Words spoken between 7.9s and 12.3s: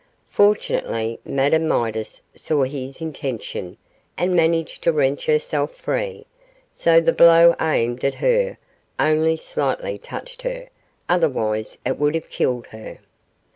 at her only slightly touched her, otherwise it would